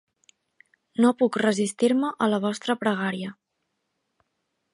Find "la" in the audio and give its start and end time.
2.35-2.41